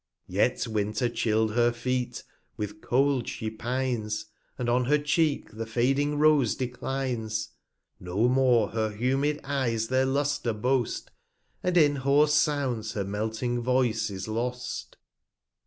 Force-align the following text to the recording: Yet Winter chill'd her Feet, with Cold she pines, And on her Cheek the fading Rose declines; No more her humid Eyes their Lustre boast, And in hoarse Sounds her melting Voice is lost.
Yet 0.25 0.65
Winter 0.65 1.09
chill'd 1.09 1.53
her 1.53 1.71
Feet, 1.71 2.23
with 2.57 2.81
Cold 2.81 3.27
she 3.29 3.51
pines, 3.51 4.25
And 4.57 4.67
on 4.67 4.85
her 4.85 4.97
Cheek 4.97 5.51
the 5.55 5.67
fading 5.67 6.17
Rose 6.17 6.55
declines; 6.55 7.49
No 7.99 8.27
more 8.27 8.69
her 8.69 8.89
humid 8.89 9.39
Eyes 9.43 9.89
their 9.89 10.07
Lustre 10.07 10.53
boast, 10.53 11.11
And 11.61 11.77
in 11.77 11.97
hoarse 11.97 12.33
Sounds 12.33 12.93
her 12.93 13.05
melting 13.05 13.61
Voice 13.61 14.09
is 14.09 14.27
lost. 14.27 14.97